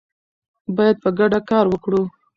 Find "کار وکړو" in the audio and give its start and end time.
1.49-2.01